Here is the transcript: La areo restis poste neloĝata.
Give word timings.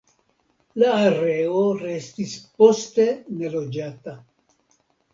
La 0.83 0.93
areo 1.09 1.61
restis 1.83 2.35
poste 2.59 3.09
neloĝata. 3.39 4.21